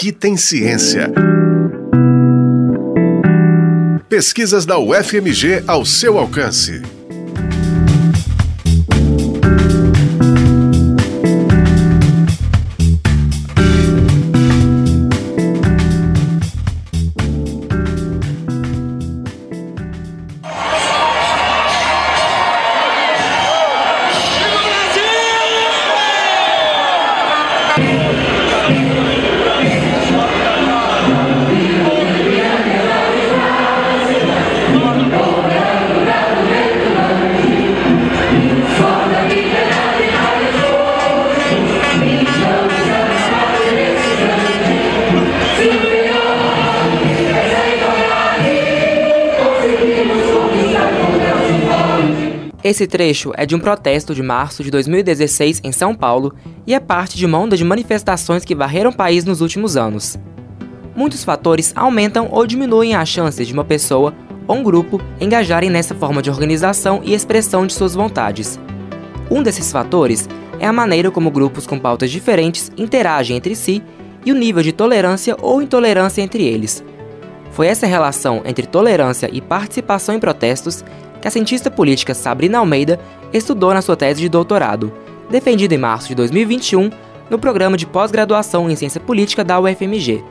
[0.00, 1.12] aqui tem ciência.
[4.08, 6.80] Pesquisas da UFMG ao seu alcance.
[52.62, 56.34] Esse trecho é de um protesto de março de 2016 em São Paulo
[56.66, 60.18] e é parte de uma onda de manifestações que varreram o país nos últimos anos.
[60.94, 64.12] Muitos fatores aumentam ou diminuem as chances de uma pessoa
[64.46, 68.60] ou um grupo engajarem nessa forma de organização e expressão de suas vontades.
[69.30, 73.82] Um desses fatores é a maneira como grupos com pautas diferentes interagem entre si
[74.22, 76.84] e o nível de tolerância ou intolerância entre eles.
[77.52, 80.84] Foi essa relação entre tolerância e participação em protestos
[81.20, 82.98] que a cientista política Sabrina Almeida
[83.32, 84.92] estudou na sua tese de doutorado,
[85.30, 86.90] defendida em março de 2021
[87.28, 90.24] no programa de pós-graduação em ciência política da UFMG.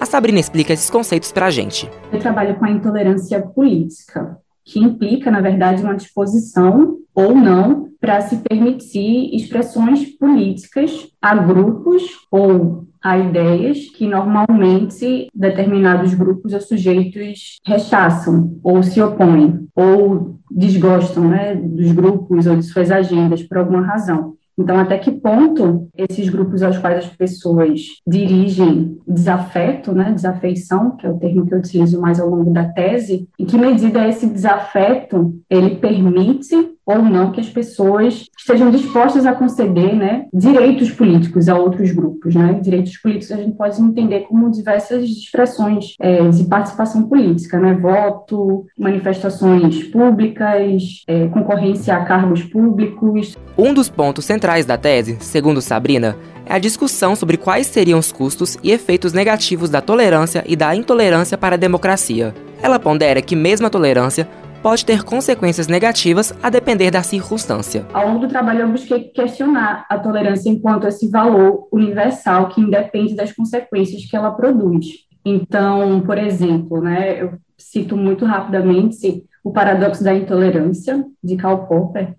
[0.00, 1.88] A Sabrina explica esses conceitos para a gente.
[2.12, 8.20] Eu trabalho com a intolerância política, que implica, na verdade, uma disposição ou não para
[8.20, 17.58] se permitir expressões políticas a grupos ou a ideias que normalmente determinados grupos ou sujeitos
[17.66, 23.82] rechaçam ou se opõem ou desgostam né, dos grupos ou de suas agendas por alguma
[23.82, 24.34] razão.
[24.58, 31.06] Então, até que ponto esses grupos aos quais as pessoas dirigem desafeto, né, desafeição, que
[31.06, 34.26] é o termo que eu utilizo mais ao longo da tese, em que medida esse
[34.26, 41.48] desafeto ele permite ou não que as pessoas estejam dispostas a conceder né, direitos políticos
[41.48, 42.34] a outros grupos.
[42.34, 42.58] Né?
[42.62, 47.74] Direitos políticos a gente pode entender como diversas expressões é, de participação política, né?
[47.74, 53.36] voto, manifestações públicas, é, concorrência a cargos públicos.
[53.56, 56.16] Um dos pontos centrais da tese, segundo Sabrina,
[56.46, 60.74] é a discussão sobre quais seriam os custos e efeitos negativos da tolerância e da
[60.74, 62.34] intolerância para a democracia.
[62.62, 64.28] Ela pondera que mesmo a tolerância
[64.62, 67.84] pode ter consequências negativas a depender da circunstância.
[67.92, 73.14] Ao longo do trabalho, eu busquei questionar a tolerância enquanto esse valor universal que independe
[73.14, 74.86] das consequências que ela produz.
[75.24, 82.14] Então, por exemplo, né, eu cito muito rapidamente o paradoxo da intolerância, de Karl Popper,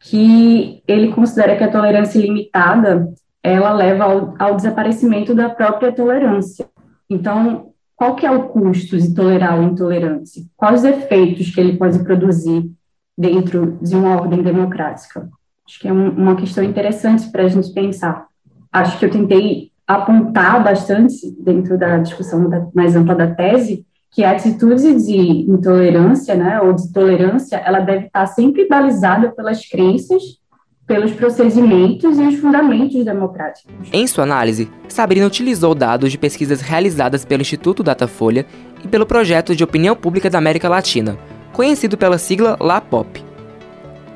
[0.00, 6.68] que ele considera que a tolerância ilimitada ela leva ao, ao desaparecimento da própria tolerância.
[7.10, 10.44] Então, qual que é o custo de tolerar a intolerância?
[10.56, 12.70] Quais os efeitos que ele pode produzir
[13.18, 15.28] dentro de uma ordem democrática?
[15.66, 18.28] Acho que é um, uma questão interessante para a gente pensar.
[18.72, 24.22] Acho que eu tentei apontar bastante dentro da discussão da, mais ampla da tese que
[24.22, 30.22] a atitude de intolerância, né, ou de tolerância, ela deve estar sempre balizada pelas crenças
[30.88, 33.70] pelos procedimentos e os fundamentos democráticos.
[33.92, 38.46] Em sua análise, Sabrina utilizou dados de pesquisas realizadas pelo Instituto Datafolha
[38.82, 41.18] e pelo Projeto de Opinião Pública da América Latina,
[41.52, 43.22] conhecido pela sigla LAPOP.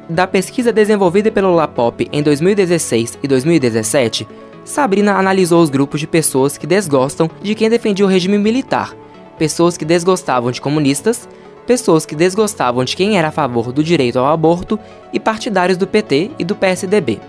[0.08, 4.26] Da pesquisa desenvolvida pelo LAPOP em 2016 e 2017,
[4.64, 8.96] Sabrina analisou os grupos de pessoas que desgostam de quem defendia o regime militar,
[9.38, 11.28] pessoas que desgostavam de comunistas,
[11.66, 14.78] pessoas que desgostavam de quem era a favor do direito ao aborto
[15.12, 17.20] e partidários do PT e do PSDB.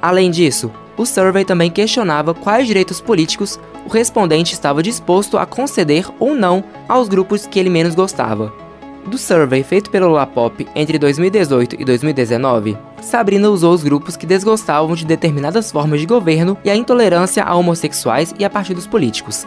[0.00, 6.06] Além disso, o survey também questionava quais direitos políticos o respondente estava disposto a conceder
[6.18, 8.52] ou não aos grupos que ele menos gostava.
[9.06, 14.96] Do survey feito pelo Lapop entre 2018 e 2019, Sabrina usou os grupos que desgostavam
[14.96, 19.46] de determinadas formas de governo e a intolerância a homossexuais e a partidos políticos.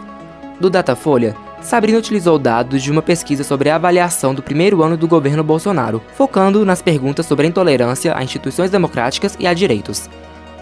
[0.61, 5.07] Do Datafolha, Sabrina utilizou dados de uma pesquisa sobre a avaliação do primeiro ano do
[5.07, 10.09] governo Bolsonaro, focando nas perguntas sobre a intolerância a instituições democráticas e a direitos.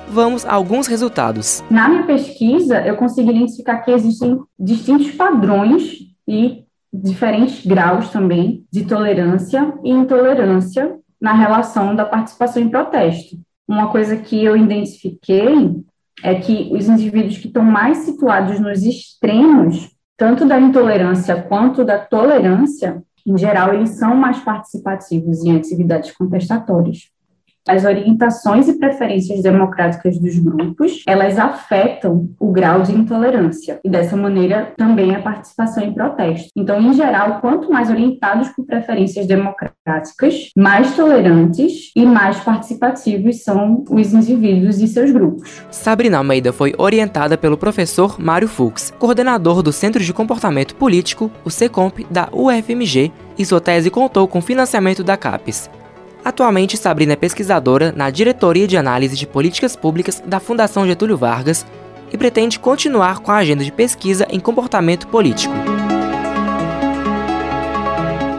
[0.10, 1.64] Vamos a alguns resultados.
[1.70, 5.98] Na minha pesquisa, eu consegui identificar que existem distintos padrões
[6.28, 13.38] e diferentes graus também de tolerância e intolerância na relação da participação em protesto.
[13.68, 15.76] Uma coisa que eu identifiquei
[16.24, 22.00] é que os indivíduos que estão mais situados nos extremos tanto da intolerância quanto da
[22.00, 27.12] tolerância, em geral, eles são mais participativos em atividades contestatórias.
[27.68, 34.16] As orientações e preferências democráticas dos grupos, elas afetam o grau de intolerância e dessa
[34.16, 36.50] maneira também a participação em protesto.
[36.56, 43.84] Então, em geral, quanto mais orientados por preferências democráticas, mais tolerantes e mais participativos são
[43.90, 45.62] os indivíduos e seus grupos.
[45.72, 51.50] Sabrina Almeida foi orientada pelo professor Mário Fux, coordenador do Centro de Comportamento Político, o
[51.50, 55.70] SECOMP, da UFMG, e sua tese contou com financiamento da CAPES.
[56.24, 61.66] Atualmente, Sabrina é pesquisadora na Diretoria de Análise de Políticas Públicas da Fundação Getúlio Vargas
[62.12, 65.54] e pretende continuar com a agenda de pesquisa em comportamento político.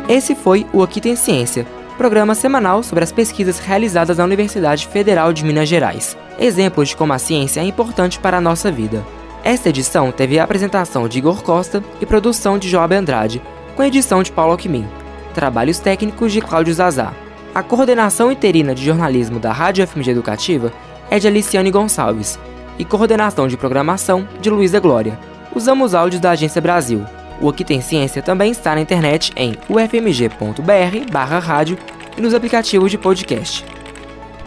[0.08, 1.66] Esse foi o Aqui Tem Ciência,
[1.98, 7.12] programa semanal sobre as pesquisas realizadas na Universidade Federal de Minas Gerais, exemplos de como
[7.12, 9.04] a ciência é importante para a nossa vida.
[9.44, 13.42] Esta edição teve a apresentação de Igor Costa e produção de Joab Andrade,
[13.76, 14.86] com edição de Paulo Alckmin,
[15.34, 17.12] trabalhos técnicos de Cláudio Zazá.
[17.54, 20.72] A coordenação interina de jornalismo da Rádio FMG Educativa
[21.10, 22.38] é de Aliciane Gonçalves
[22.78, 25.18] e coordenação de programação de Luísa Glória.
[25.54, 27.04] Usamos áudios da Agência Brasil.
[27.40, 31.78] O Aqui Tem Ciência também está na internet em ufmg.br barra rádio
[32.16, 33.64] e nos aplicativos de podcast.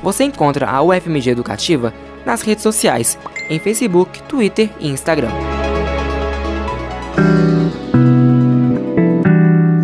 [0.03, 1.93] Você encontra a UFMG Educativa
[2.25, 3.17] nas redes sociais,
[3.49, 5.31] em Facebook, Twitter e Instagram.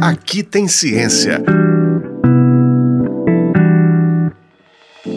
[0.02, 1.44] Aqui tem ciência.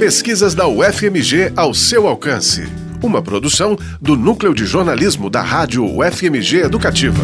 [0.01, 2.67] Pesquisas da UFMG ao seu alcance.
[3.03, 7.23] Uma produção do Núcleo de Jornalismo da Rádio UFMG Educativa.